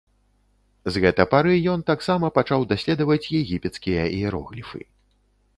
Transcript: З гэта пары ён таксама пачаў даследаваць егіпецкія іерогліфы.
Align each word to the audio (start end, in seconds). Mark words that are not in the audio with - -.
З 0.93 1.03
гэта 1.03 1.25
пары 1.33 1.53
ён 1.75 1.83
таксама 1.91 2.31
пачаў 2.39 2.67
даследаваць 2.73 3.21
егіпецкія 3.41 4.11
іерогліфы. 4.19 4.81